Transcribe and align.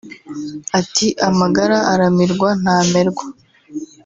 Ati 0.79 1.07
“Amagara 1.27 1.77
aramirwa 1.93 2.49
ntamerwa 2.61 3.25